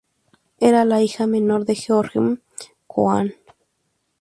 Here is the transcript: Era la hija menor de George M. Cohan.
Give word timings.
Era 0.59 0.83
la 0.83 1.03
hija 1.03 1.27
menor 1.27 1.63
de 1.65 1.75
George 1.75 2.17
M. 2.17 2.39
Cohan. 2.87 3.35